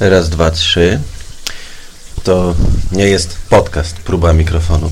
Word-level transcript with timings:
Raz, 0.00 0.28
dwa, 0.28 0.50
trzy. 0.50 1.00
To 2.22 2.54
nie 2.92 3.04
jest 3.04 3.36
podcast, 3.48 3.96
próba 3.96 4.32
mikrofonu. 4.32 4.90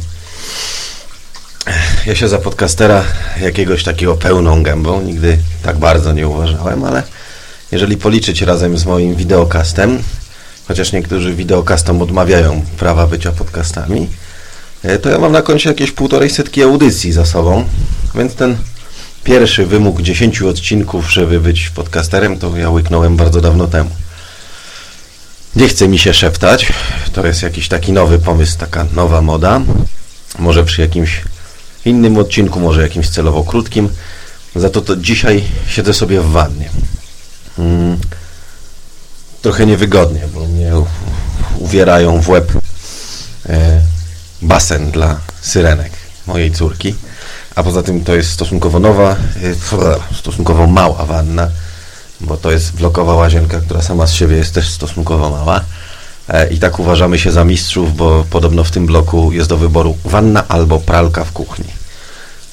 Ja 2.07 2.15
się 2.15 2.29
za 2.29 2.39
podcastera 2.39 3.05
jakiegoś 3.41 3.85
takiego 3.85 4.15
pełną 4.17 4.63
gębą 4.63 5.03
nigdy 5.03 5.39
tak 5.63 5.79
bardzo 5.79 6.13
nie 6.13 6.29
uważałem, 6.29 6.85
ale 6.85 7.03
jeżeli 7.73 7.97
policzyć 7.97 8.43
razem 8.43 8.79
z 8.79 8.85
moim 8.85 9.15
wideokastem, 9.15 10.03
chociaż 10.69 10.93
niektórzy 10.93 11.35
wideokastom 11.35 12.03
odmawiają 12.03 12.65
prawa 12.79 13.07
bycia 13.07 13.33
podcastami, 13.33 14.09
e, 14.83 14.99
to 14.99 15.11
ja 15.11 15.19
mam 15.19 15.33
na 15.33 15.43
koncie 15.43 15.69
jakieś 15.69 15.91
półtorej 15.91 16.31
setki 16.31 16.63
audycji 16.63 17.13
za 17.13 17.27
sobą, 17.27 17.65
więc 18.15 18.35
ten 18.35 18.57
pierwszy 19.25 19.67
wymóg 19.67 20.03
10 20.03 20.43
odcinków, 20.43 21.13
żeby 21.13 21.41
być 21.41 21.71
podcasterem, 21.71 22.39
to 22.39 22.57
ja 22.57 22.71
łyknąłem 22.71 23.17
bardzo 23.17 23.41
dawno 23.41 23.67
temu. 23.67 23.91
Nie 25.59 25.69
chce 25.69 25.89
mi 25.89 25.99
się 25.99 26.15
szeptać. 26.15 26.73
To 27.13 27.27
jest 27.27 27.43
jakiś 27.43 27.69
taki 27.69 27.93
nowy 27.93 28.19
pomysł, 28.19 28.59
taka 28.59 28.87
nowa 28.93 29.23
moda. 29.23 29.61
Może 30.39 30.65
przy 30.65 30.81
jakimś 30.81 31.23
innym 31.85 32.19
odcinku, 32.19 32.61
może 32.61 32.83
jakimś 32.83 33.09
celowo 33.09 33.45
krótkim. 33.45 33.89
Za 34.57 34.71
to, 34.71 34.81
to 34.81 34.97
dzisiaj 34.97 35.45
siedzę 35.69 35.95
sobie 35.95 36.21
w 36.21 36.31
wannie. 36.31 36.71
Hmm. 37.57 37.99
Trochę 39.43 39.67
niewygodnie, 39.67 40.21
bo 40.35 40.47
mnie 40.47 40.73
uwierają 41.59 42.21
w 42.21 42.29
łeb 42.29 42.53
e, 43.49 43.81
basen 44.43 44.91
dla 44.91 45.21
syrenek 45.41 45.93
mojej 46.27 46.53
córki. 46.53 46.95
A 47.55 47.63
poza 47.63 47.83
tym 47.83 48.05
to 48.05 48.15
jest 48.15 48.31
stosunkowo 48.31 48.79
nowa, 48.79 49.17
e, 50.13 50.15
stosunkowo 50.15 50.67
mała 50.67 51.07
wanna 51.07 51.49
bo 52.21 52.37
to 52.37 52.51
jest 52.51 52.73
blokowa 52.73 53.15
łazienka, 53.15 53.61
która 53.61 53.83
sama 53.83 54.07
z 54.07 54.13
siebie 54.13 54.37
jest 54.37 54.55
też 54.55 54.69
stosunkowo 54.69 55.31
mała. 55.31 55.61
E, 56.29 56.49
I 56.49 56.59
tak 56.59 56.79
uważamy 56.79 57.19
się 57.19 57.33
za 57.33 57.45
mistrzów, 57.45 57.97
bo 57.97 58.25
podobno 58.31 58.65
w 58.65 58.71
tym 58.71 58.87
bloku 58.87 59.33
jest 59.33 59.49
do 59.49 59.57
wyboru 59.57 59.97
wanna 60.05 60.49
albo 60.49 60.81
pralka 60.81 61.25
w 61.25 61.33
kuchni. 61.33 61.65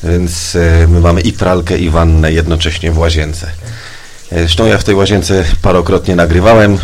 Więc 0.04 0.56
e, 0.56 0.88
my 0.88 1.00
mamy 1.00 1.22
i 1.22 1.34
pralkę, 1.34 1.78
i 1.78 1.90
wannę 1.90 2.32
jednocześnie 2.32 2.92
w 2.92 2.98
łazience. 2.98 3.48
E, 4.32 4.40
zresztą 4.40 4.66
ja 4.66 4.78
w 4.78 4.84
tej 4.84 4.96
łazience 4.96 5.46
parokrotnie 5.62 6.16
nagrywałem 6.16 6.78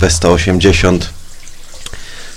B180, 0.00 0.98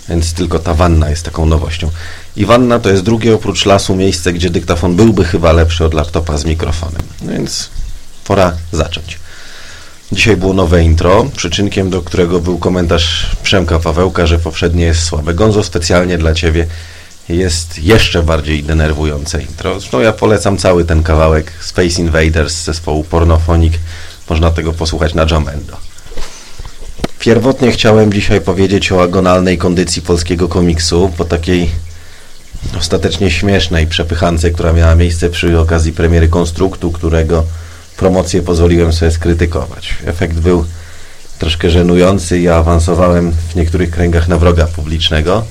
więc 0.09 0.33
tylko 0.33 0.59
ta 0.59 0.73
wanna 0.73 1.09
jest 1.09 1.25
taką 1.25 1.45
nowością. 1.45 1.92
I 2.36 2.45
wanna 2.45 2.80
to 2.80 2.89
jest 2.89 3.03
drugie 3.03 3.36
oprócz 3.36 3.66
lasu 3.66 3.95
miejsce, 3.95 4.33
gdzie 4.33 4.50
dyktafon 4.50 4.95
byłby 4.95 5.25
chyba 5.25 5.52
lepszy 5.52 5.86
od 5.86 5.94
laptopa 5.94 6.38
z 6.38 6.45
mikrofonem. 6.45 7.02
No 7.22 7.31
więc 7.31 7.70
pora 8.23 8.53
zacząć. 8.72 9.20
Dzisiaj 10.12 10.38
było 10.38 10.54
nowe 10.54 10.84
intro, 10.84 11.26
przyczynkiem 11.36 11.90
do 11.90 12.02
którego 12.02 12.40
był 12.40 12.58
komentarz 12.58 13.36
Przemka 13.44 13.80
Pawełka, 13.80 14.28
że 14.28 14.40
poprzednie 14.40 14.86
jest 14.86 15.04
słabe. 15.04 15.34
Gonzo 15.34 15.64
specjalnie 15.64 16.18
dla 16.18 16.34
Ciebie 16.34 16.68
jest 17.30 17.80
jeszcze 17.80 18.24
bardziej 18.24 18.64
denerwujące 18.64 19.42
intro. 19.42 19.80
Zresztą 19.80 20.00
ja 20.00 20.14
polecam 20.14 20.58
cały 20.58 20.86
ten 20.86 21.04
kawałek 21.04 21.52
Space 21.62 22.02
Invaders 22.02 22.54
z 22.54 22.64
zespołu 22.64 23.04
Pornophonic. 23.04 23.74
Można 24.30 24.52
tego 24.52 24.74
posłuchać 24.74 25.14
na 25.14 25.26
Jamendo. 25.32 25.78
Pierwotnie 27.20 27.72
chciałem 27.72 28.14
dzisiaj 28.14 28.42
powiedzieć 28.42 28.92
o 28.92 29.04
agonalnej 29.04 29.58
kondycji 29.58 30.02
polskiego 30.02 30.48
komiksu 30.48 31.12
po 31.17 31.26
takiej 31.26 31.70
ostatecznie 32.78 33.32
śmiesznej 33.32 33.88
przepychance, 33.88 34.52
która 34.52 34.73
miała 34.73 34.96
miejsce 34.96 35.30
przy 35.30 35.60
okazji 35.60 35.94
premiery 35.94 36.28
Konstruktu, 36.28 36.92
którego 36.92 37.44
promocję 37.98 38.42
pozwoliłem 38.42 38.94
sobie 38.94 39.12
skrytykować. 39.12 39.96
Efekt 40.06 40.38
był 40.38 40.66
troszkę 41.40 41.70
żenujący. 41.70 42.40
Ja 42.40 42.56
awansowałem 42.56 43.32
w 43.32 43.56
niektórych 43.56 43.92
kręgach 43.92 44.28
na 44.28 44.38
wroga 44.38 44.68
publicznego. 44.68 45.46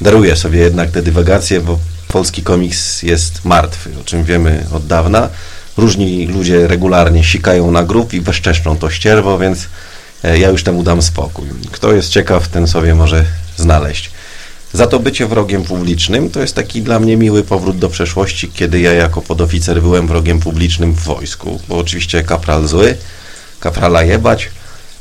Daruję 0.00 0.36
sobie 0.36 0.58
jednak 0.58 0.90
te 0.90 1.02
dywagacje, 1.02 1.60
bo 1.60 1.78
polski 2.08 2.42
komiks 2.42 3.02
jest 3.02 3.44
martwy, 3.44 3.90
o 4.00 4.04
czym 4.04 4.24
wiemy 4.24 4.66
od 4.72 4.86
dawna. 4.86 5.28
Różni 5.76 6.26
ludzie 6.26 6.66
regularnie 6.66 7.24
sikają 7.24 7.70
na 7.70 7.84
grób 7.84 8.14
i 8.14 8.20
bezczeszczą 8.20 8.76
to 8.76 8.90
ścierwo, 8.90 9.38
więc 9.38 9.68
e, 10.24 10.38
ja 10.38 10.48
już 10.48 10.64
temu 10.64 10.82
dam 10.82 11.02
spokój. 11.02 11.46
Kto 11.72 11.92
jest 11.92 12.08
ciekaw, 12.08 12.48
ten 12.48 12.66
sobie 12.66 12.94
może 12.94 13.24
znaleźć. 13.56 14.10
Za 14.76 14.86
to 14.86 14.98
bycie 14.98 15.26
wrogiem 15.26 15.62
publicznym 15.62 16.30
to 16.30 16.40
jest 16.40 16.54
taki 16.54 16.82
dla 16.82 17.00
mnie 17.00 17.16
miły 17.16 17.42
powrót 17.42 17.78
do 17.78 17.88
przeszłości, 17.88 18.48
kiedy 18.48 18.80
ja 18.80 18.92
jako 18.92 19.22
podoficer 19.22 19.82
byłem 19.82 20.06
wrogiem 20.06 20.40
publicznym 20.40 20.92
w 20.92 21.00
wojsku, 21.00 21.60
bo 21.68 21.78
oczywiście 21.78 22.22
kapral 22.22 22.66
zły, 22.66 22.96
kaprala 23.60 24.02
jebać, 24.02 24.50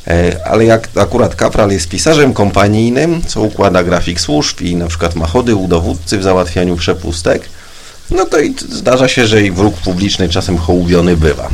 e, 0.07 0.47
ale 0.47 0.65
jak 0.65 0.89
akurat 0.95 1.35
kapral 1.35 1.71
jest 1.71 1.89
pisarzem 1.89 2.33
kompanijnym, 2.33 3.21
co 3.27 3.41
układa 3.41 3.83
grafik 3.83 4.21
służb 4.21 4.61
i 4.61 4.75
na 4.75 4.87
przykład 4.87 5.15
ma 5.15 5.27
chody 5.27 5.55
u 5.55 5.67
dowódcy 5.67 6.17
w 6.17 6.23
załatwianiu 6.23 6.75
przepustek, 6.75 7.49
no 8.11 8.25
to 8.25 8.39
i 8.39 8.55
zdarza 8.69 9.07
się, 9.07 9.27
że 9.27 9.41
i 9.41 9.51
wróg 9.51 9.77
publiczny 9.77 10.29
czasem 10.29 10.57
hołubiony 10.57 11.17
bywa. 11.17 11.49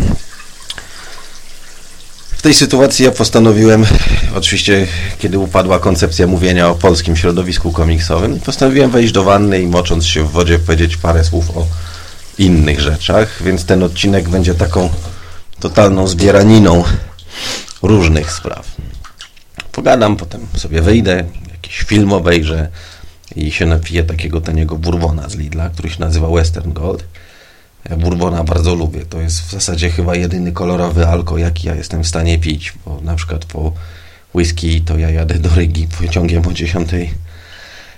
W 2.41 2.43
tej 2.43 2.53
sytuacji 2.53 3.05
ja 3.05 3.11
postanowiłem, 3.11 3.85
oczywiście 4.35 4.87
kiedy 5.19 5.39
upadła 5.39 5.79
koncepcja 5.79 6.27
mówienia 6.27 6.69
o 6.69 6.75
polskim 6.75 7.15
środowisku 7.17 7.71
komiksowym, 7.71 8.39
postanowiłem 8.39 8.91
wejść 8.91 9.13
do 9.13 9.23
wanny 9.23 9.61
i 9.61 9.67
mocząc 9.67 10.05
się 10.05 10.23
w 10.23 10.31
wodzie 10.31 10.59
powiedzieć 10.59 10.97
parę 10.97 11.23
słów 11.23 11.57
o 11.57 11.67
innych 12.37 12.79
rzeczach, 12.79 13.43
więc 13.43 13.65
ten 13.65 13.83
odcinek 13.83 14.29
będzie 14.29 14.55
taką 14.55 14.89
totalną 15.59 16.07
zbieraniną 16.07 16.83
różnych 17.81 18.31
spraw. 18.31 18.75
Pogadam, 19.71 20.17
potem 20.17 20.47
sobie 20.57 20.81
wyjdę, 20.81 21.23
jakiś 21.51 21.79
film 21.79 22.13
obejrzę 22.13 22.67
i 23.35 23.51
się 23.51 23.65
napiję 23.65 24.03
takiego 24.03 24.41
taniego 24.41 24.77
bourbona 24.77 25.29
z 25.29 25.35
Lidla, 25.35 25.69
który 25.69 25.89
się 25.89 25.99
nazywa 25.99 26.29
Western 26.29 26.73
Gold. 26.73 27.03
Bourbona 27.89 28.43
bardzo 28.43 28.75
lubię. 28.75 29.05
To 29.05 29.21
jest 29.21 29.41
w 29.41 29.51
zasadzie 29.51 29.89
chyba 29.89 30.15
jedyny 30.15 30.51
kolorowy 30.51 31.07
alko, 31.07 31.37
jaki 31.37 31.67
ja 31.67 31.75
jestem 31.75 32.03
w 32.03 32.07
stanie 32.07 32.39
pić, 32.39 32.73
bo 32.85 33.01
na 33.01 33.15
przykład 33.15 33.45
po 33.45 33.73
whisky 34.35 34.81
to 34.81 34.97
ja 34.97 35.09
jadę 35.09 35.39
do 35.39 35.49
Rygi 35.55 35.87
pociągiem 35.99 36.47
o 36.47 36.53
10. 36.53 36.89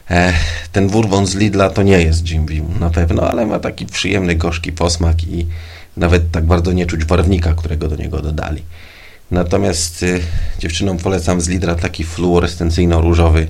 E, 0.10 0.34
ten 0.72 0.90
bourbon 0.90 1.28
z 1.28 1.36
Lidla 1.36 1.70
to 1.70 1.84
nie 1.84 2.02
jest 2.02 2.30
Jim 2.30 2.46
Beam 2.46 2.80
na 2.80 2.90
pewno, 2.90 3.30
ale 3.30 3.46
ma 3.46 3.60
taki 3.60 3.86
przyjemny, 3.86 4.36
gorzki 4.36 4.72
posmak 4.72 5.24
i 5.24 5.48
nawet 5.98 6.32
tak 6.32 6.46
bardzo 6.46 6.72
nie 6.72 6.86
czuć 6.86 7.06
barwnika, 7.06 7.54
którego 7.54 7.88
do 7.88 7.96
niego 7.96 8.22
dodali. 8.22 8.64
Natomiast 9.32 10.04
y, 10.04 10.22
dziewczynom 10.60 10.98
polecam 10.98 11.42
z 11.42 11.48
Lidla 11.48 11.76
taki 11.76 12.06
fluorescencyjno-różowy 12.06 13.48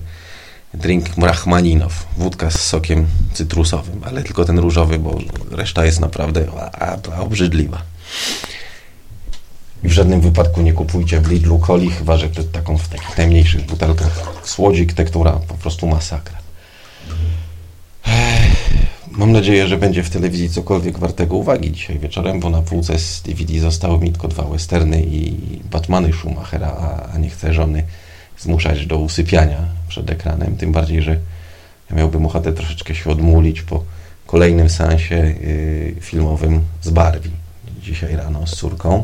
drink 0.74 1.18
Rachmaninow, 1.18 2.06
wódka 2.18 2.52
z 2.52 2.60
sokiem 2.60 3.08
cytrusowym, 3.34 4.02
ale 4.04 4.24
tylko 4.24 4.46
ten 4.46 4.60
różowy, 4.60 5.00
bo 5.00 5.18
reszta 5.52 5.86
jest 5.86 6.00
naprawdę 6.00 6.46
a, 6.60 6.98
a, 7.12 7.20
obrzydliwa. 7.20 7.82
I 9.84 9.88
w 9.88 9.92
żadnym 9.92 10.22
wypadku 10.22 10.62
nie 10.62 10.74
kupujcie 10.74 11.22
w 11.22 11.28
Lidlu 11.28 11.60
coli, 11.60 11.90
chyba 11.90 12.18
że 12.18 12.30
to 12.30 12.44
taką 12.44 12.78
w 12.78 12.88
takich 12.88 13.18
najmniejszych 13.18 13.66
butelkach. 13.66 14.40
Słodzik, 14.44 14.94
tektura, 14.94 15.32
po 15.32 15.54
prostu 15.54 15.88
masakra. 15.88 16.38
Mam 19.12 19.32
nadzieję, 19.32 19.68
że 19.68 19.78
będzie 19.78 20.04
w 20.04 20.10
telewizji 20.10 20.50
cokolwiek 20.50 21.00
wartego 21.00 21.36
uwagi 21.36 21.72
dzisiaj 21.72 22.00
wieczorem, 22.00 22.40
bo 22.40 22.50
na 22.50 22.62
półce 22.62 23.00
z 23.00 23.22
DVD 23.22 23.60
zostały 23.60 24.00
mi 24.00 24.12
tylko 24.12 24.28
dwa 24.28 24.44
westerny 24.44 25.04
i 25.04 25.34
Batmany 25.72 26.14
Schumachera, 26.14 26.68
a, 26.68 27.14
a 27.14 27.18
nie 27.18 27.30
chcę 27.30 27.54
żony 27.54 27.84
zmuszać 28.38 28.86
do 28.86 28.98
usypiania 28.98 29.60
przed 29.88 30.12
ekranem, 30.12 30.58
tym 30.58 30.72
bardziej, 30.72 31.02
że 31.02 31.20
ja 31.90 31.96
miałbym 31.96 32.26
ochotę 32.26 32.54
troszeczkę 32.54 32.96
się 32.96 33.10
odmulić 33.10 33.62
po 33.62 33.84
kolejnym 34.28 34.70
seansie 34.70 35.16
yy, 35.16 35.96
filmowym 36.02 36.62
z 36.82 36.90
Barbie 36.90 37.30
dzisiaj 37.84 38.16
rano 38.16 38.48
z 38.48 38.56
córką. 38.56 39.04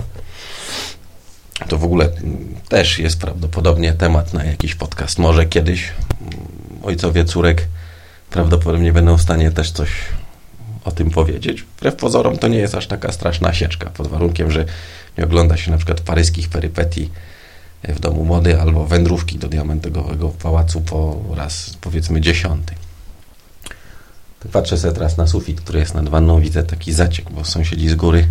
To 1.68 1.78
w 1.78 1.84
ogóle 1.84 2.10
też 2.70 3.00
jest 3.00 3.20
prawdopodobnie 3.20 3.94
temat 3.94 4.34
na 4.34 4.44
jakiś 4.44 4.76
podcast. 4.76 5.20
Może 5.20 5.46
kiedyś 5.46 5.94
ojcowie 6.84 7.26
córek 7.26 7.68
prawdopodobnie 8.30 8.94
będą 8.94 9.18
w 9.18 9.22
stanie 9.22 9.52
też 9.52 9.72
coś 9.72 9.90
o 10.86 10.92
tym 10.92 11.10
powiedzieć. 11.10 11.62
Wbrew 11.62 11.96
pozorom 11.96 12.38
to 12.38 12.48
nie 12.48 12.58
jest 12.58 12.76
aż 12.76 12.88
taka 12.88 13.12
straszna 13.12 13.54
sieczka, 13.54 13.90
pod 13.90 14.08
warunkiem, 14.08 14.52
że 14.52 14.66
nie 15.18 15.24
ogląda 15.24 15.58
się 15.58 15.72
na 15.72 15.78
przykład 15.78 16.02
paryskich 16.02 16.50
perypetii 16.50 17.10
w 17.84 18.00
domu 18.00 18.26
mody 18.26 18.62
albo 18.62 18.86
wędrówki 18.86 19.38
do 19.38 19.48
diamentowego 19.48 20.30
pałacu 20.30 20.82
po 20.82 21.22
raz 21.36 21.78
powiedzmy 21.82 22.22
dziesiąty. 22.22 22.76
Patrzę 24.52 24.78
sobie 24.78 24.94
teraz 24.94 25.18
na 25.18 25.28
sufit, 25.28 25.62
który 25.62 25.80
jest 25.80 25.94
nad 25.94 26.10
wanną, 26.10 26.42
widzę 26.42 26.64
taki 26.64 26.94
zaciek, 26.94 27.32
bo 27.32 27.46
sąsiedzi 27.46 27.90
z 27.90 27.96
góry, 27.96 28.28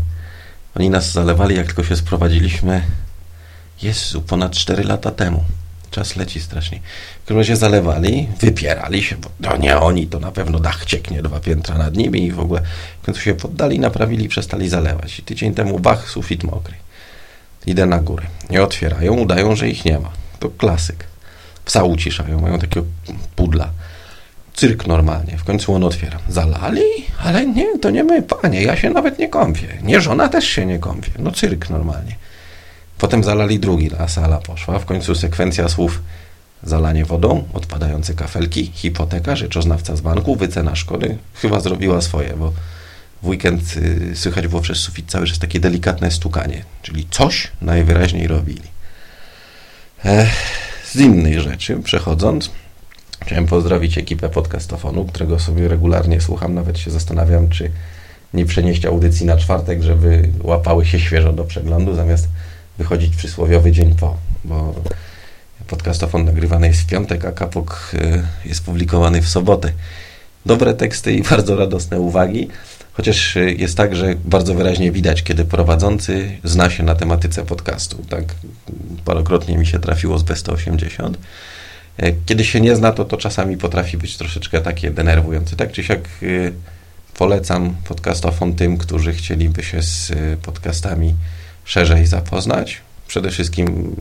oni 0.76 0.90
nas 0.90 1.12
zalewali, 1.12 1.56
jak 1.56 1.66
tylko 1.66 1.84
się 1.84 1.96
sprowadziliśmy, 1.96 2.82
Jezu, 3.82 4.22
ponad 4.22 4.52
4 4.52 4.84
lata 4.84 5.10
temu. 5.10 5.44
Czas 5.90 6.16
leci 6.16 6.40
strasznie. 6.40 6.80
W 7.26 7.30
razie 7.30 7.56
zalewali, 7.56 8.28
wypierali 8.40 9.02
się, 9.02 9.16
bo 9.16 9.30
no 9.40 9.56
nie 9.56 9.78
oni, 9.78 10.06
to 10.06 10.20
na 10.20 10.32
pewno 10.32 10.58
dach 10.58 10.84
cieknie 10.84 11.22
dwa 11.22 11.40
piętra 11.40 11.78
nad 11.78 11.96
nimi 11.96 12.24
i 12.24 12.32
w 12.32 12.40
ogóle 12.40 12.62
w 13.02 13.04
końcu 13.04 13.20
się 13.20 13.34
poddali, 13.34 13.78
naprawili 13.78 14.28
przestali 14.28 14.68
zalewać. 14.68 15.18
I 15.18 15.22
tydzień 15.22 15.54
temu 15.54 15.78
bach, 15.78 16.10
sufit 16.10 16.44
mokry. 16.44 16.74
Idę 17.66 17.86
na 17.86 17.98
górę. 17.98 18.26
Nie 18.50 18.62
otwierają, 18.62 19.14
udają, 19.14 19.56
że 19.56 19.68
ich 19.68 19.84
nie 19.84 19.98
ma. 19.98 20.10
To 20.40 20.48
klasyk. 20.48 21.04
Psa 21.64 21.84
uciszają, 21.84 22.40
mają 22.40 22.58
takiego 22.58 22.86
pudla. 23.36 23.70
Cyrk 24.54 24.86
normalnie. 24.86 25.38
W 25.38 25.44
końcu 25.44 25.74
on 25.74 25.84
otwiera. 25.84 26.18
Zalali? 26.28 26.82
Ale 27.24 27.46
nie, 27.46 27.78
to 27.78 27.90
nie 27.90 28.04
my, 28.04 28.22
panie. 28.22 28.62
Ja 28.62 28.76
się 28.76 28.90
nawet 28.90 29.18
nie 29.18 29.28
kąpię. 29.28 29.78
Nie, 29.82 30.00
żona 30.00 30.28
też 30.28 30.44
się 30.44 30.66
nie 30.66 30.78
kąpie. 30.78 31.10
No 31.18 31.30
cyrk 31.32 31.70
normalnie. 31.70 32.16
Potem 32.98 33.24
zalali 33.24 33.58
drugi, 33.58 33.90
a 33.98 34.08
sala 34.08 34.38
poszła. 34.38 34.78
W 34.78 34.84
końcu 34.84 35.14
sekwencja 35.14 35.68
słów 35.68 36.02
zalanie 36.62 37.04
wodą, 37.04 37.44
odpadające 37.54 38.14
kafelki, 38.14 38.70
hipoteka, 38.74 39.36
rzeczoznawca 39.36 39.96
z 39.96 40.00
banku, 40.00 40.36
wycena 40.36 40.76
szkody. 40.76 41.18
Chyba 41.34 41.60
zrobiła 41.60 42.00
swoje, 42.00 42.34
bo 42.36 42.52
w 43.22 43.28
weekend 43.28 43.62
y, 43.76 44.16
słychać 44.16 44.48
było 44.48 44.62
przez 44.62 44.78
sufit 44.78 45.10
cały 45.10 45.26
czas 45.26 45.38
takie 45.38 45.60
delikatne 45.60 46.10
stukanie, 46.10 46.64
czyli 46.82 47.06
coś 47.10 47.50
najwyraźniej 47.62 48.26
robili. 48.26 48.62
Ech, 50.04 50.30
z 50.92 50.96
innej 50.96 51.40
rzeczy 51.40 51.76
przechodząc, 51.76 52.50
chciałem 53.22 53.46
pozdrowić 53.46 53.98
ekipę 53.98 54.28
podcastofonu, 54.28 55.04
którego 55.04 55.38
sobie 55.38 55.68
regularnie 55.68 56.20
słucham, 56.20 56.54
nawet 56.54 56.78
się 56.78 56.90
zastanawiam, 56.90 57.48
czy 57.48 57.70
nie 58.34 58.46
przenieść 58.46 58.84
audycji 58.84 59.26
na 59.26 59.36
czwartek, 59.36 59.82
żeby 59.82 60.28
łapały 60.42 60.86
się 60.86 61.00
świeżo 61.00 61.32
do 61.32 61.44
przeglądu, 61.44 61.94
zamiast 61.94 62.28
wychodzić 62.78 63.16
przysłowiowy 63.16 63.72
dzień 63.72 63.94
po, 63.94 64.16
bo 64.44 64.74
podcastofon 65.66 66.24
nagrywany 66.24 66.66
jest 66.66 66.80
w 66.80 66.86
piątek, 66.86 67.24
a 67.24 67.32
kapok 67.32 67.90
y, 67.94 68.48
jest 68.48 68.64
publikowany 68.64 69.22
w 69.22 69.28
sobotę. 69.28 69.72
Dobre 70.46 70.74
teksty 70.74 71.12
i 71.12 71.22
bardzo 71.30 71.56
radosne 71.56 72.00
uwagi, 72.00 72.48
chociaż 72.98 73.36
y, 73.36 73.54
jest 73.58 73.76
tak, 73.76 73.96
że 73.96 74.14
bardzo 74.24 74.54
wyraźnie 74.54 74.92
widać, 74.92 75.22
kiedy 75.22 75.44
prowadzący 75.44 76.38
zna 76.44 76.70
się 76.70 76.82
na 76.82 76.94
tematyce 76.94 77.44
podcastu. 77.44 78.04
Tak 78.08 78.24
parokrotnie 79.04 79.58
mi 79.58 79.66
się 79.66 79.78
trafiło 79.78 80.18
z 80.18 80.24
B180. 80.24 81.14
Y, 82.02 82.14
kiedy 82.26 82.44
się 82.44 82.60
nie 82.60 82.76
zna, 82.76 82.92
to 82.92 83.04
to 83.04 83.16
czasami 83.16 83.56
potrafi 83.56 83.98
być 83.98 84.16
troszeczkę 84.16 84.60
takie 84.60 84.90
denerwujące. 84.90 85.56
Tak 85.56 85.72
czy 85.72 85.84
siak 85.84 86.08
polecam 87.14 87.74
podcastofon 87.88 88.54
tym, 88.54 88.78
którzy 88.78 89.12
chcieliby 89.12 89.62
się 89.62 89.82
z 89.82 90.12
podcastami 90.42 91.14
szerzej 91.64 92.06
zapoznać. 92.06 92.80
Przede 93.06 93.30
wszystkim 93.30 93.96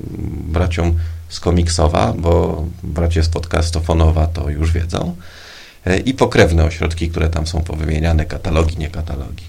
braciom 0.47 0.99
z 1.29 1.39
komiksowa, 1.39 2.13
bo 2.13 2.65
bracie 2.83 3.23
z 3.23 3.29
podcastofonowa 3.29 4.27
to 4.27 4.49
już 4.49 4.71
wiedzą. 4.71 5.15
E, 5.87 5.97
I 5.99 6.13
pokrewne 6.13 6.65
ośrodki, 6.65 7.09
które 7.09 7.29
tam 7.29 7.47
są 7.47 7.61
powymieniane, 7.61 8.25
katalogi, 8.25 8.77
nie 8.77 8.89
katalogi. 8.89 9.43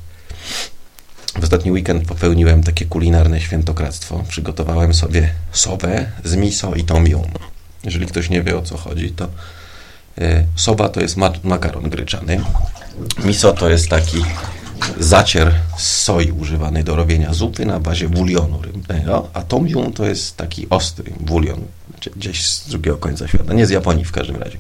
W 1.41 1.43
ostatni 1.43 1.73
weekend 1.73 2.09
popełniłem 2.09 2.63
takie 2.63 2.87
kulinarne 2.87 3.41
świętokradztwo. 3.41 4.25
Przygotowałem 4.29 4.95
sobie 4.95 5.31
sobę 5.53 6.07
z 6.25 6.37
miso 6.37 6.75
i 6.75 6.85
tom 6.85 7.07
yum. 7.07 7.31
Jeżeli 7.85 8.07
ktoś 8.07 8.31
nie 8.31 8.43
wie 8.43 8.57
o 8.59 8.63
co 8.63 8.77
chodzi, 8.77 9.11
to 9.11 9.29
e, 10.19 10.45
soba 10.57 10.89
to 10.89 11.01
jest 11.01 11.17
makaron 11.45 11.91
gryczany. 11.91 12.41
Miso 13.25 13.53
to 13.53 13.71
jest 13.71 13.89
taki 13.89 14.25
zacier 15.01 15.55
z 15.79 16.03
soi 16.03 16.31
używany 16.31 16.85
do 16.85 16.97
robienia 16.97 17.35
zupy 17.35 17.67
na 17.67 17.81
bazie 17.81 18.09
bulionu 18.09 18.63
rybnego, 18.63 19.29
a 19.33 19.43
tom 19.43 19.69
yum 19.69 19.93
to 19.93 20.07
jest 20.07 20.37
taki 20.37 20.67
ostry 20.71 21.13
bulion, 21.21 21.61
gdzieś 22.17 22.49
z 22.49 22.69
drugiego 22.69 22.97
końca 22.97 23.29
świata, 23.29 23.55
nie 23.55 23.67
z 23.67 23.71
Japonii 23.71 24.05
w 24.05 24.13
każdym 24.13 24.37
razie. 24.37 24.59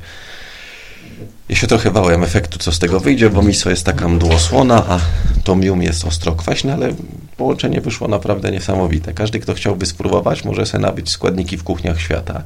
Ja 1.48 1.56
się 1.56 1.66
trochę 1.66 1.90
bałem 1.90 2.22
efektu, 2.22 2.58
co 2.58 2.72
z 2.72 2.78
tego 2.78 3.00
wyjdzie, 3.00 3.30
bo 3.30 3.42
miso 3.42 3.70
jest 3.70 3.84
taka 3.84 4.08
mdłosłona, 4.08 4.84
a 4.88 5.00
tom 5.44 5.62
yum 5.62 5.82
jest 5.82 6.04
ostro 6.04 6.32
kwaśne, 6.32 6.74
ale 6.74 6.94
połączenie 7.36 7.80
wyszło 7.80 8.08
naprawdę 8.08 8.50
niesamowite. 8.50 9.12
Każdy, 9.12 9.40
kto 9.40 9.54
chciałby 9.54 9.86
spróbować, 9.86 10.44
może 10.44 10.66
sobie 10.66 10.82
nabyć 10.82 11.10
składniki 11.10 11.56
w 11.56 11.64
kuchniach 11.64 12.00
świata. 12.00 12.42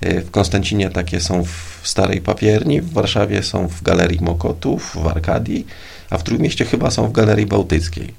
E, 0.00 0.20
w 0.20 0.30
Konstancinie 0.30 0.90
takie 0.90 1.20
są 1.20 1.44
w 1.44 1.80
Starej 1.88 2.20
Papierni, 2.20 2.80
w 2.80 2.92
Warszawie 2.92 3.42
są 3.42 3.68
w 3.68 3.82
Galerii 3.82 4.20
Mokotów, 4.20 4.96
w 5.02 5.06
Arkadii, 5.06 5.66
a 6.10 6.18
w 6.18 6.22
Trójmieście 6.22 6.64
chyba 6.64 6.90
są 6.90 7.08
w 7.08 7.12
Galerii 7.12 7.46
Bałtyckiej. 7.46 8.14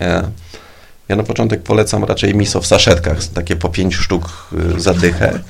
Ja, 0.00 0.30
ja 1.08 1.16
na 1.16 1.22
początek 1.22 1.62
polecam 1.62 2.04
raczej 2.04 2.34
miso 2.34 2.60
w 2.60 2.66
saszetkach, 2.66 3.24
takie 3.24 3.56
po 3.56 3.68
pięć 3.68 3.94
sztuk 3.94 4.48
y, 4.76 4.80
za 4.80 4.94
dychę. 4.94 5.40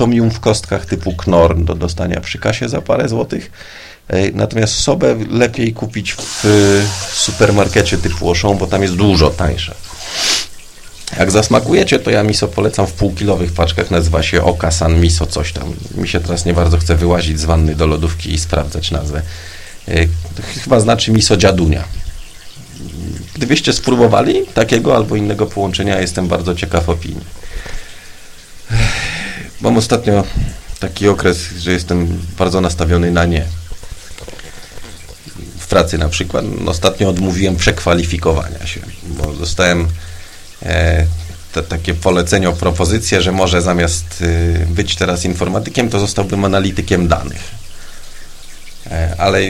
Tomium 0.00 0.30
w 0.30 0.40
kostkach 0.40 0.86
typu 0.86 1.12
Knorr 1.12 1.64
do 1.64 1.74
dostania 1.74 2.20
przy 2.20 2.38
kasie 2.38 2.68
za 2.68 2.80
parę 2.80 3.08
złotych. 3.08 3.50
E, 4.08 4.30
natomiast 4.30 4.74
sobę 4.74 5.16
lepiej 5.30 5.72
kupić 5.72 6.14
w 6.14 6.44
supermarkecie 7.12 7.98
typu 7.98 8.28
Auchan, 8.28 8.58
bo 8.58 8.66
tam 8.66 8.82
jest 8.82 8.94
dużo 8.94 9.30
tańsze. 9.30 9.74
Jak 11.18 11.30
zasmakujecie, 11.30 11.98
to 11.98 12.10
ja 12.10 12.22
miso 12.22 12.48
polecam 12.48 12.86
w 12.86 12.92
półkilowych 12.92 13.52
paczkach, 13.52 13.90
nazywa 13.90 14.22
się 14.22 14.44
Okasan 14.44 15.00
Miso 15.00 15.26
coś 15.26 15.52
tam. 15.52 15.74
Mi 15.94 16.08
się 16.08 16.20
teraz 16.20 16.44
nie 16.44 16.54
bardzo 16.54 16.78
chce 16.78 16.96
wyłazić 16.96 17.40
z 17.40 17.44
wanny 17.44 17.74
do 17.74 17.86
lodówki 17.86 18.34
i 18.34 18.38
sprawdzać 18.38 18.90
nazwę. 18.90 19.22
E, 19.88 19.92
chyba 20.64 20.80
znaczy 20.80 21.12
miso 21.12 21.36
dziadunia. 21.36 21.84
Gdybyście 23.34 23.72
spróbowali 23.72 24.46
takiego 24.54 24.96
albo 24.96 25.16
innego 25.16 25.46
połączenia, 25.46 26.00
jestem 26.00 26.28
bardzo 26.28 26.54
ciekaw 26.54 26.88
opinii. 26.88 27.40
Mam 29.60 29.76
ostatnio 29.76 30.24
taki 30.80 31.08
okres, 31.08 31.38
że 31.58 31.72
jestem 31.72 32.18
bardzo 32.38 32.60
nastawiony 32.60 33.10
na 33.10 33.24
nie. 33.24 33.44
W 35.58 35.66
pracy 35.66 35.98
na 35.98 36.08
przykład. 36.08 36.44
Ostatnio 36.66 37.08
odmówiłem 37.08 37.56
przekwalifikowania 37.56 38.66
się, 38.66 38.80
bo 39.02 39.32
dostałem 39.32 39.88
e, 40.62 41.06
te, 41.52 41.62
takie 41.62 41.94
polecenie, 41.94 42.52
propozycję, 42.52 43.22
że 43.22 43.32
może 43.32 43.62
zamiast 43.62 44.22
y, 44.22 44.66
być 44.68 44.96
teraz 44.96 45.24
informatykiem, 45.24 45.90
to 45.90 46.00
zostałbym 46.00 46.44
analitykiem 46.44 47.08
danych. 47.08 47.50
E, 48.86 49.14
ale 49.18 49.40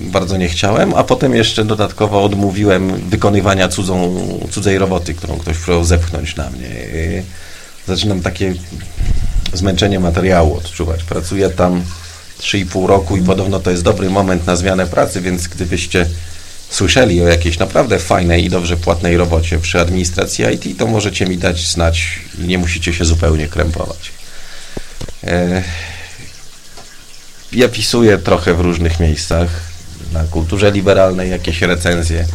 bardzo 0.00 0.36
nie 0.36 0.48
chciałem, 0.48 0.94
a 0.94 1.04
potem 1.04 1.34
jeszcze 1.34 1.64
dodatkowo 1.64 2.24
odmówiłem 2.24 3.08
wykonywania 3.08 3.68
cudzą, 3.68 4.16
cudzej 4.50 4.78
roboty, 4.78 5.14
którą 5.14 5.38
ktoś 5.38 5.56
próbował 5.56 5.84
zepchnąć 5.84 6.36
na 6.36 6.50
mnie. 6.50 6.68
E, 6.68 7.22
zaczynam 7.86 8.22
takie 8.22 8.54
zmęczenie 9.52 10.00
materiału 10.00 10.56
odczuwać. 10.56 11.04
Pracuję 11.04 11.50
tam 11.50 11.82
3,5 12.40 12.86
roku 12.86 13.16
i 13.16 13.22
podobno 13.22 13.60
to 13.60 13.70
jest 13.70 13.82
dobry 13.82 14.10
moment 14.10 14.46
na 14.46 14.56
zmianę 14.56 14.86
pracy, 14.86 15.20
więc 15.20 15.48
gdybyście 15.48 16.06
słyszeli 16.70 17.22
o 17.22 17.28
jakiejś 17.28 17.58
naprawdę 17.58 17.98
fajnej 17.98 18.44
i 18.44 18.50
dobrze 18.50 18.76
płatnej 18.76 19.16
robocie 19.16 19.58
przy 19.58 19.80
administracji 19.80 20.44
IT, 20.54 20.78
to 20.78 20.86
możecie 20.86 21.26
mi 21.26 21.38
dać 21.38 21.66
znać 21.66 22.20
i 22.38 22.42
nie 22.42 22.58
musicie 22.58 22.92
się 22.92 23.04
zupełnie 23.04 23.48
krępować. 23.48 24.12
E, 25.24 25.62
ja 27.52 27.68
pisuję 27.68 28.18
trochę 28.18 28.54
w 28.54 28.60
różnych 28.60 29.00
miejscach, 29.00 29.48
na 30.12 30.24
kulturze 30.24 30.70
liberalnej 30.70 31.30
jakieś 31.30 31.62
recenzje, 31.62 32.26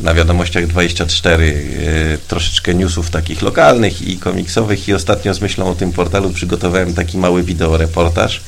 na 0.00 0.14
wiadomościach 0.14 0.66
24 0.66 1.44
y, 1.44 2.18
troszeczkę 2.28 2.74
newsów 2.74 3.10
takich 3.10 3.42
lokalnych 3.42 4.02
i 4.02 4.18
komiksowych 4.18 4.88
i 4.88 4.94
ostatnio 4.94 5.34
z 5.34 5.40
myślą 5.40 5.70
o 5.70 5.74
tym 5.74 5.92
portalu 5.92 6.30
przygotowałem 6.30 6.94
taki 6.94 7.18
mały 7.18 7.42
wideoreportaż, 7.42 8.40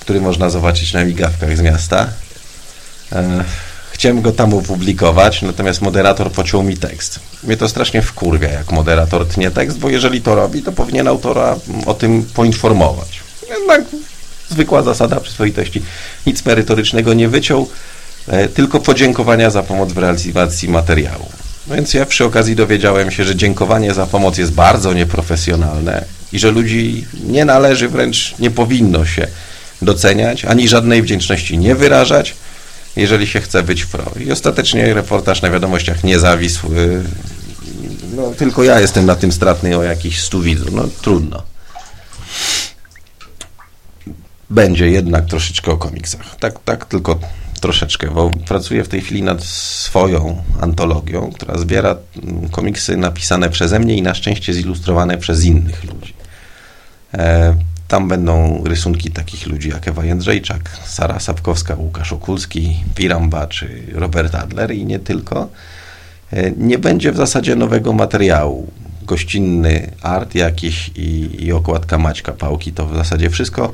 który 0.00 0.20
można 0.20 0.50
zobaczyć 0.50 0.92
na 0.92 1.04
migawkach 1.04 1.56
z 1.56 1.60
miasta. 1.60 2.08
E, 3.12 3.44
chciałem 3.92 4.22
go 4.22 4.32
tam 4.32 4.54
opublikować, 4.54 5.42
natomiast 5.42 5.82
moderator 5.82 6.32
pociął 6.32 6.62
mi 6.62 6.76
tekst. 6.76 7.20
Mnie 7.42 7.56
to 7.56 7.68
strasznie 7.68 8.02
wkurwia, 8.02 8.48
jak 8.48 8.72
moderator 8.72 9.28
tnie 9.28 9.50
tekst, 9.50 9.78
bo 9.78 9.90
jeżeli 9.90 10.22
to 10.22 10.34
robi, 10.34 10.62
to 10.62 10.72
powinien 10.72 11.08
autora 11.08 11.56
o 11.86 11.94
tym 11.94 12.22
poinformować. 12.34 13.20
Jednak 13.48 13.84
zwykła 14.50 14.82
zasada 14.82 15.20
przyzwoitości. 15.20 15.82
Nic 16.26 16.44
merytorycznego 16.44 17.14
nie 17.14 17.28
wyciął, 17.28 17.62
e, 17.62 18.01
tylko 18.54 18.80
podziękowania 18.80 19.50
za 19.50 19.62
pomoc 19.62 19.92
w 19.92 19.98
realizacji 19.98 20.68
materiału. 20.68 21.28
No 21.66 21.74
więc 21.74 21.94
ja 21.94 22.06
przy 22.06 22.24
okazji 22.24 22.56
dowiedziałem 22.56 23.10
się, 23.10 23.24
że 23.24 23.36
dziękowanie 23.36 23.94
za 23.94 24.06
pomoc 24.06 24.38
jest 24.38 24.52
bardzo 24.52 24.92
nieprofesjonalne 24.92 26.04
i 26.32 26.38
że 26.38 26.50
ludzi 26.50 27.06
nie 27.26 27.44
należy, 27.44 27.88
wręcz 27.88 28.34
nie 28.38 28.50
powinno 28.50 29.06
się 29.06 29.26
doceniać, 29.82 30.44
ani 30.44 30.68
żadnej 30.68 31.02
wdzięczności 31.02 31.58
nie 31.58 31.74
wyrażać, 31.74 32.34
jeżeli 32.96 33.26
się 33.26 33.40
chce 33.40 33.62
być 33.62 33.84
pro. 33.84 34.12
I 34.20 34.32
ostatecznie 34.32 34.94
reportaż 34.94 35.42
na 35.42 35.50
wiadomościach 35.50 36.04
nie 36.04 36.18
zawisł. 36.18 36.66
E, 36.66 36.70
no, 38.16 38.32
tylko 38.38 38.64
ja 38.64 38.80
jestem 38.80 39.06
na 39.06 39.16
tym 39.16 39.32
stratny 39.32 39.78
o 39.78 39.82
jakichś 39.82 40.20
stu 40.20 40.40
widzów. 40.40 40.72
No 40.72 40.88
trudno 41.02 41.42
będzie 44.50 44.90
jednak 44.90 45.26
troszeczkę 45.26 45.72
o 45.72 45.76
komiksach. 45.76 46.36
Tak, 46.36 46.54
tak, 46.64 46.84
tylko 46.84 47.18
troszeczkę, 47.62 48.10
bo 48.10 48.30
pracuję 48.48 48.84
w 48.84 48.88
tej 48.88 49.00
chwili 49.00 49.22
nad 49.22 49.44
swoją 49.44 50.42
antologią, 50.60 51.30
która 51.34 51.58
zbiera 51.58 51.96
mm, 52.22 52.48
komiksy 52.48 52.96
napisane 52.96 53.50
przeze 53.50 53.78
mnie 53.78 53.96
i 53.96 54.02
na 54.02 54.14
szczęście 54.14 54.52
zilustrowane 54.52 55.18
przez 55.18 55.44
innych 55.44 55.84
ludzi. 55.84 56.14
E, 57.14 57.56
tam 57.88 58.08
będą 58.08 58.64
rysunki 58.64 59.10
takich 59.10 59.46
ludzi 59.46 59.68
jak 59.68 59.88
Ewa 59.88 60.04
Jędrzejczak, 60.04 60.70
Sara 60.84 61.20
Sapkowska, 61.20 61.74
Łukasz 61.74 62.12
Okulski, 62.12 62.76
Piramba 62.94 63.46
czy 63.46 63.82
Robert 63.92 64.34
Adler 64.34 64.70
i 64.74 64.86
nie 64.86 64.98
tylko. 64.98 65.48
E, 66.32 66.50
nie 66.50 66.78
będzie 66.78 67.12
w 67.12 67.16
zasadzie 67.16 67.56
nowego 67.56 67.92
materiału 67.92 68.70
gościnny 69.02 69.90
art 70.02 70.34
jakiś 70.34 70.90
i, 70.96 71.44
i 71.44 71.52
okładka 71.52 71.98
Maćka 71.98 72.32
Pałki, 72.32 72.72
to 72.72 72.86
w 72.86 72.96
zasadzie 72.96 73.30
wszystko. 73.30 73.72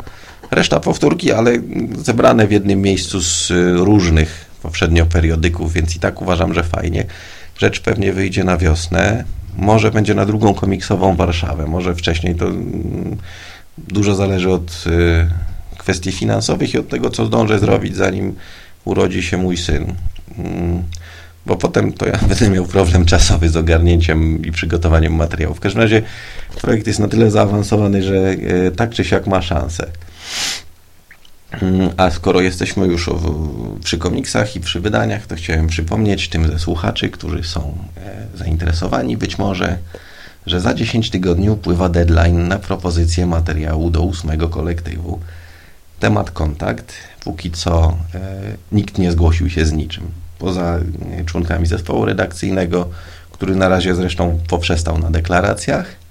Reszta 0.50 0.81
powtórki, 0.81 1.33
ale 1.33 1.52
zebrane 1.99 2.47
w 2.47 2.50
jednym 2.50 2.83
miejscu 2.83 3.21
z 3.21 3.52
różnych 3.76 4.49
poprzednio 4.62 5.07
periodyków, 5.07 5.73
więc 5.73 5.97
i 5.97 6.00
tak 6.00 6.23
uważam, 6.23 6.55
że 6.55 6.62
fajnie. 6.62 7.05
Rzecz 7.59 7.81
pewnie 7.81 8.12
wyjdzie 8.12 8.45
na 8.45 8.59
wiosnę. 8.59 9.25
Może 9.57 9.90
będzie 9.90 10.14
na 10.14 10.26
drugą 10.26 10.55
komiksową 10.55 11.17
Warszawę, 11.17 11.67
może 11.67 11.95
wcześniej 11.95 12.35
to 12.35 12.47
mm, 12.47 13.17
dużo 13.78 14.14
zależy 14.14 14.50
od 14.50 14.85
y, 14.87 15.78
kwestii 15.78 16.12
finansowych 16.12 16.75
i 16.75 16.78
od 16.78 16.88
tego, 16.88 17.11
co 17.11 17.26
zdążę 17.26 17.59
zrobić, 17.59 17.97
zanim 17.97 18.35
urodzi 18.85 19.23
się 19.23 19.37
mój 19.37 19.57
syn. 19.57 19.95
Mm, 20.38 20.83
bo 21.47 21.57
potem 21.57 21.93
to 21.93 22.07
ja 22.07 22.19
będę 22.28 22.50
miał 22.50 22.67
problem 22.67 23.05
czasowy 23.05 23.49
z 23.49 23.57
ogarnięciem 23.57 24.45
i 24.45 24.52
przygotowaniem 24.52 25.14
materiału. 25.14 25.55
W 25.55 25.61
każdym 25.61 25.83
razie 25.83 26.02
projekt 26.61 26.87
jest 26.87 26.99
na 26.99 27.09
tyle 27.09 27.31
zaawansowany, 27.31 28.02
że 28.02 28.31
y, 28.31 28.73
tak 28.76 28.90
czy 28.90 29.05
siak 29.05 29.26
ma 29.26 29.43
szansę. 29.43 29.87
Mm, 31.51 31.91
a 31.97 32.11
skoro 32.11 32.41
jesteśmy 32.41 32.87
już 32.87 33.11
przy 33.85 33.99
komiksach 33.99 34.57
i 34.57 34.61
przy 34.61 34.81
wydaniach, 34.81 35.27
to 35.27 35.37
chciałem 35.37 35.67
przypomnieć 35.67 36.29
tym 36.29 36.47
ze 36.47 36.59
słuchaczy, 36.59 37.09
którzy 37.09 37.43
są 37.43 37.79
e, 37.97 38.39
zainteresowani 38.39 39.17
być 39.17 39.39
może, 39.39 39.79
że 40.47 40.61
za 40.61 40.75
10 40.75 41.11
tygodni 41.11 41.51
upływa 41.51 41.89
deadline 41.89 42.49
na 42.49 42.59
propozycję 42.59 43.27
materiału 43.27 43.91
do 43.91 44.03
ósmego 44.03 44.49
kolektywu. 44.49 45.21
Temat 46.01 46.31
kontakt. 46.31 46.95
Póki 47.25 47.51
co 47.51 47.97
e, 48.15 48.21
nikt 48.73 48.99
nie 48.99 49.13
zgłosił 49.13 49.51
się 49.51 49.67
z 49.67 49.73
niczym. 49.73 50.11
Poza 50.39 50.79
e, 51.19 51.25
członkami 51.25 51.67
zespołu 51.67 52.05
redakcyjnego, 52.05 52.89
który 53.31 53.57
na 53.57 53.69
razie 53.69 53.95
zresztą 53.95 54.39
poprzestał 54.49 54.99
na 54.99 55.11
deklaracjach 55.11 56.08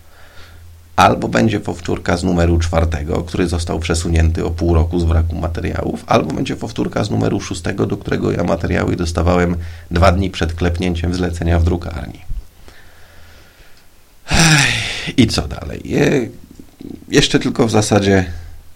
albo 0.98 1.28
będzie 1.28 1.60
powtórka 1.60 2.18
z 2.18 2.24
numeru 2.24 2.60
czwartego, 2.60 3.24
który 3.24 3.48
został 3.48 3.80
przesunięty 3.80 4.46
o 4.46 4.52
pół 4.52 4.74
roku 4.74 5.00
z 5.00 5.04
braku 5.04 5.36
materiałów, 5.36 6.04
albo 6.08 6.34
będzie 6.34 6.56
powtórka 6.56 7.04
z 7.04 7.10
numeru 7.10 7.42
szóstego, 7.42 7.86
do 7.86 7.98
którego 7.98 8.32
ja 8.32 8.44
materiały 8.44 8.96
dostawałem 8.96 9.56
dwa 9.92 10.12
dni 10.12 10.30
przed 10.30 10.54
klepnięciem 10.54 11.14
zlecenia 11.14 11.60
w 11.60 11.64
drukarni. 11.64 12.20
I 15.18 15.28
co 15.28 15.48
dalej? 15.48 15.82
jeszcze 17.10 17.40
tylko 17.40 17.68
w 17.68 17.72
zasadzie 17.72 18.26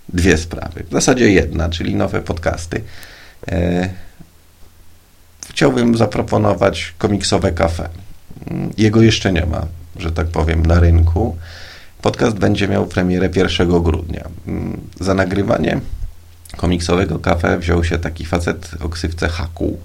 dwie 0.10 0.38
sprawy. 0.38 0.84
W 0.90 0.92
zasadzie 0.92 1.32
jedna, 1.32 1.70
czyli 1.70 1.96
nowe 1.96 2.22
podcasty. 2.22 2.82
E, 3.52 3.90
chciałbym 5.50 5.98
zaproponować 5.98 6.94
komiksowe 6.98 7.52
kafe. 7.52 7.90
Jego 8.78 9.02
jeszcze 9.02 9.34
nie 9.34 9.46
ma, 9.46 9.66
że 9.96 10.12
tak 10.12 10.28
powiem, 10.28 10.66
na 10.66 10.80
rynku. 10.80 11.38
Podcast 12.02 12.38
będzie 12.38 12.68
miał 12.68 12.86
premierę 12.86 13.30
1 13.36 13.84
grudnia. 13.84 14.30
Mm, 14.48 14.82
za 15.00 15.14
nagrywanie 15.14 15.82
komiksowego 16.58 17.20
kafe 17.20 17.60
wziął 17.60 17.84
się 17.84 17.98
taki 17.98 18.26
facet 18.26 18.72
o 18.84 18.90
ksywce 18.90 19.30
Haku, 19.30 19.78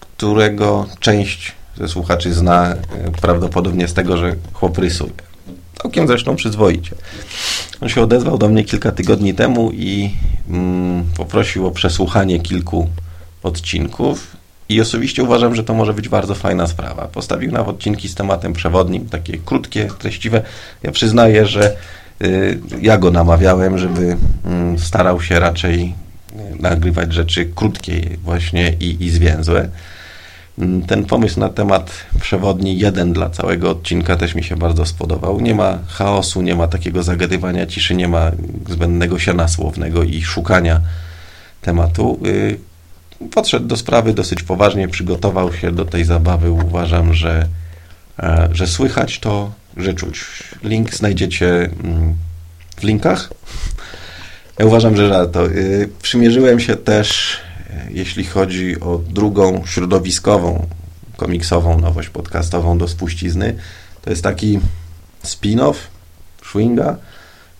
którego 0.00 0.86
część 1.00 1.52
ze 1.76 1.88
słuchaczy 1.88 2.34
zna 2.34 2.74
e, 2.74 2.76
prawdopodobnie 3.20 3.88
z 3.88 3.94
tego, 3.94 4.16
że 4.16 4.36
chłop 4.52 4.78
rysuje. 4.78 5.12
Całkiem 5.82 6.06
zresztą 6.06 6.36
przyzwoicie. 6.36 6.94
On 7.80 7.88
się 7.88 8.02
odezwał 8.02 8.38
do 8.38 8.48
mnie 8.48 8.64
kilka 8.64 8.92
tygodni 8.92 9.34
temu 9.34 9.70
i 9.72 10.14
mm, 10.48 11.04
poprosił 11.16 11.66
o 11.66 11.70
przesłuchanie 11.70 12.40
kilku 12.40 12.88
odcinków 13.42 14.39
i 14.70 14.80
osobiście 14.80 15.22
uważam, 15.22 15.54
że 15.54 15.64
to 15.64 15.74
może 15.74 15.94
być 15.94 16.08
bardzo 16.08 16.34
fajna 16.34 16.66
sprawa. 16.66 17.08
Postawił 17.08 17.52
nam 17.52 17.66
odcinki 17.66 18.08
z 18.08 18.14
tematem 18.14 18.52
przewodnim, 18.52 19.08
takie 19.08 19.38
krótkie, 19.38 19.88
treściwe. 19.98 20.42
Ja 20.82 20.92
przyznaję, 20.92 21.46
że 21.46 21.76
y, 22.22 22.58
ja 22.80 22.98
go 22.98 23.10
namawiałem, 23.10 23.78
żeby 23.78 24.02
y, 24.02 24.78
starał 24.78 25.22
się 25.22 25.40
raczej 25.40 25.94
y, 26.32 26.62
nagrywać 26.62 27.12
rzeczy 27.12 27.50
krótkie 27.54 28.02
właśnie 28.24 28.72
i, 28.80 29.04
i 29.04 29.10
zwięzłe. 29.10 29.68
Mm, 30.58 30.82
ten 30.82 31.04
pomysł 31.04 31.40
na 31.40 31.48
temat 31.48 31.92
przewodni 32.20 32.78
jeden 32.78 33.12
dla 33.12 33.30
całego 33.30 33.70
odcinka 33.70 34.16
też 34.16 34.34
mi 34.34 34.44
się 34.44 34.56
bardzo 34.56 34.86
spodobał. 34.86 35.40
Nie 35.40 35.54
ma 35.54 35.78
chaosu, 35.88 36.42
nie 36.42 36.54
ma 36.54 36.68
takiego 36.68 37.02
zagadywania 37.02 37.66
ciszy, 37.66 37.94
nie 37.94 38.08
ma 38.08 38.30
zbędnego 38.68 39.18
siana 39.18 39.48
słownego 39.48 40.02
i 40.02 40.22
szukania 40.22 40.80
tematu. 41.60 42.18
Podszedł 43.28 43.66
do 43.66 43.76
sprawy 43.76 44.12
dosyć 44.12 44.42
poważnie, 44.42 44.88
przygotował 44.88 45.52
się 45.52 45.72
do 45.72 45.84
tej 45.84 46.04
zabawy. 46.04 46.50
Uważam, 46.50 47.14
że, 47.14 47.48
e, 48.18 48.48
że 48.52 48.66
słychać 48.66 49.18
to, 49.18 49.52
że 49.76 49.94
czuć. 49.94 50.24
Link 50.62 50.94
znajdziecie 50.94 51.48
mm, 51.48 52.14
w 52.76 52.82
linkach. 52.82 53.30
Ja 54.58 54.66
uważam, 54.66 54.96
że 54.96 55.08
żarto. 55.08 55.46
Y, 55.46 55.88
przymierzyłem 56.02 56.60
się 56.60 56.76
też, 56.76 57.38
e, 57.70 57.86
jeśli 57.90 58.24
chodzi 58.24 58.80
o 58.80 58.98
drugą 58.98 59.62
środowiskową, 59.66 60.66
komiksową 61.16 61.80
nowość 61.80 62.08
podcastową 62.08 62.78
do 62.78 62.88
spuścizny. 62.88 63.56
To 64.02 64.10
jest 64.10 64.22
taki 64.22 64.60
spin-off 65.24 65.74
Schwinga, 66.42 66.96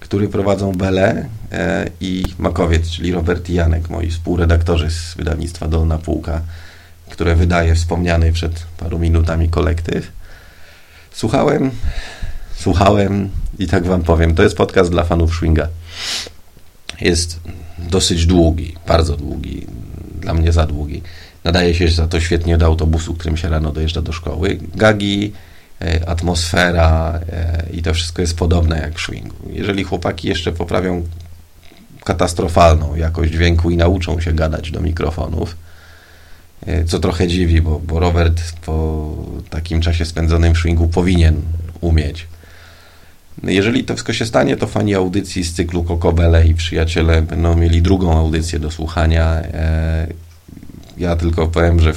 który 0.01 0.29
prowadzą 0.29 0.73
Bele 0.73 1.29
e, 1.53 1.87
i 2.01 2.25
Makowiec, 2.39 2.91
czyli 2.91 3.13
Robert 3.13 3.51
i 3.51 3.55
Janek, 3.55 3.91
moi 3.91 4.11
współredaktorzy 4.11 4.91
z 4.91 5.15
wydawnictwa 5.15 5.69
Dolna 5.69 5.99
Półka, 5.99 6.41
które 7.11 7.37
wydaje 7.37 7.75
wspomniany 7.75 8.33
przed 8.33 8.63
paru 8.79 8.99
minutami 8.99 9.49
kolektyw. 9.49 10.13
Słuchałem, 11.13 11.71
słuchałem 12.57 13.31
i 13.59 13.67
tak 13.67 13.87
wam 13.87 14.03
powiem, 14.03 14.35
to 14.35 14.43
jest 14.43 14.57
podcast 14.57 14.91
dla 14.91 15.05
fanów 15.05 15.35
Schwinga. 15.35 15.69
Jest 17.01 17.41
dosyć 17.79 18.27
długi, 18.27 18.75
bardzo 18.87 19.17
długi, 19.17 19.67
dla 20.21 20.35
mnie 20.35 20.53
za 20.53 20.67
długi. 20.67 21.03
Nadaje 21.45 21.75
się 21.75 21.89
za 21.89 22.07
to 22.07 22.21
świetnie 22.21 22.59
do 22.59 22.67
autobusu, 22.67 23.15
którym 23.15 23.37
się 23.37 23.49
rano 23.49 23.73
dojeżdża 23.73 24.03
do 24.03 24.13
szkoły. 24.13 24.59
Gagi 24.75 25.33
atmosfera 26.07 27.21
e, 27.33 27.67
i 27.73 27.83
to 27.83 27.95
wszystko 27.95 28.23
jest 28.23 28.37
podobne 28.37 28.81
jak 28.81 28.99
w 28.99 29.01
swingu. 29.01 29.37
Jeżeli 29.53 29.85
chłopaki 29.85 30.29
jeszcze 30.29 30.53
poprawią 30.53 31.03
katastrofalną 32.05 32.95
jakość 32.95 33.33
dźwięku 33.33 33.71
i 33.71 33.77
nauczą 33.77 34.21
się 34.21 34.33
gadać 34.33 34.71
do 34.71 34.81
mikrofonów, 34.81 35.57
e, 36.67 36.85
co 36.85 36.99
trochę 36.99 37.29
dziwi, 37.29 37.63
bo, 37.63 37.79
bo 37.79 38.01
Robert 38.01 38.43
po 38.67 39.17
takim 39.51 39.81
czasie 39.81 40.05
spędzonym 40.05 40.55
w 40.55 40.59
swingu 40.59 40.89
powinien 40.89 41.43
umieć. 41.81 42.27
Jeżeli 43.43 43.85
to 43.85 43.95
wszystko 43.95 44.13
się 44.13 44.27
stanie, 44.27 44.57
to 44.57 44.67
fani 44.67 44.95
audycji 44.95 45.45
z 45.45 45.55
cyklu 45.55 45.85
Kokobele 45.85 46.47
i 46.47 46.55
przyjaciele 46.55 47.23
będą 47.23 47.57
mieli 47.57 47.83
drugą 47.83 48.19
audycję 48.19 48.59
do 48.59 48.71
słuchania. 48.71 49.43
Ja 50.99 51.17
tylko 51.17 51.47
powiem, 51.47 51.81
że 51.81 51.93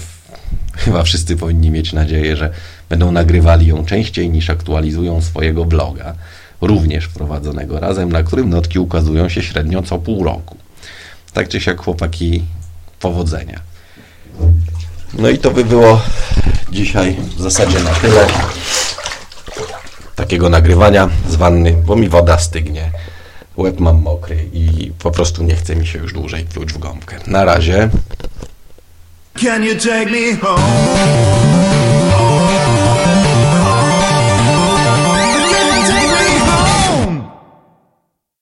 chyba 0.75 1.03
wszyscy 1.03 1.37
powinni 1.37 1.71
mieć 1.71 1.93
nadzieję, 1.93 2.35
że 2.35 2.49
będą 2.89 3.11
nagrywali 3.11 3.67
ją 3.67 3.85
częściej 3.85 4.29
niż 4.29 4.49
aktualizują 4.49 5.21
swojego 5.21 5.65
bloga, 5.65 6.15
również 6.61 7.07
prowadzonego 7.07 7.79
razem, 7.79 8.11
na 8.11 8.23
którym 8.23 8.49
notki 8.49 8.79
ukazują 8.79 9.29
się 9.29 9.41
średnio 9.41 9.81
co 9.81 9.99
pół 9.99 10.23
roku. 10.23 10.57
Tak 11.33 11.47
czy 11.47 11.61
siak 11.61 11.81
chłopaki, 11.81 12.43
powodzenia. 12.99 13.59
No 15.13 15.29
i 15.29 15.37
to 15.37 15.51
by 15.51 15.65
było 15.65 16.01
dzisiaj 16.71 17.17
w 17.37 17.41
zasadzie 17.41 17.79
na 17.79 17.89
tyle 17.89 18.27
takiego 20.15 20.49
nagrywania 20.49 21.09
z 21.29 21.35
wanny, 21.35 21.73
bo 21.85 21.95
mi 21.95 22.09
woda 22.09 22.39
stygnie, 22.39 22.91
łeb 23.57 23.79
mam 23.79 24.01
mokry 24.01 24.49
i 24.53 24.91
po 24.99 25.11
prostu 25.11 25.43
nie 25.43 25.55
chce 25.55 25.75
mi 25.75 25.87
się 25.87 25.99
już 25.99 26.13
dłużej 26.13 26.45
pluć 26.45 26.73
w 26.73 26.77
gąbkę. 26.77 27.19
Na 27.27 27.45
razie. 27.45 27.89
Can 29.43 29.61
you 29.61 29.77
take 29.77 30.09
me 30.09 30.31
home? 30.41 31.72